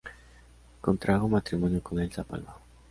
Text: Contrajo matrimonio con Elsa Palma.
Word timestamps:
Contrajo 0.81 1.27
matrimonio 1.29 1.79
con 1.83 1.99
Elsa 1.99 2.23
Palma. 2.23 2.55